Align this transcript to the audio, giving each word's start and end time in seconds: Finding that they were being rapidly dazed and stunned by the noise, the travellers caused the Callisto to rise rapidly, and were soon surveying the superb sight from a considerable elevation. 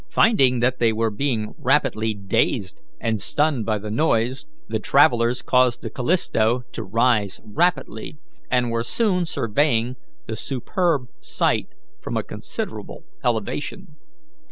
Finding 0.09 0.61
that 0.61 0.79
they 0.79 0.91
were 0.91 1.11
being 1.11 1.53
rapidly 1.59 2.15
dazed 2.15 2.81
and 2.99 3.21
stunned 3.21 3.67
by 3.67 3.77
the 3.77 3.91
noise, 3.91 4.47
the 4.67 4.79
travellers 4.79 5.43
caused 5.43 5.83
the 5.83 5.91
Callisto 5.91 6.63
to 6.71 6.83
rise 6.83 7.39
rapidly, 7.45 8.17
and 8.49 8.71
were 8.71 8.81
soon 8.83 9.25
surveying 9.27 9.97
the 10.25 10.35
superb 10.35 11.05
sight 11.19 11.67
from 12.01 12.17
a 12.17 12.23
considerable 12.23 13.03
elevation. 13.23 13.95